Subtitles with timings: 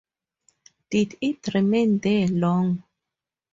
[0.89, 2.83] Did it remain there long?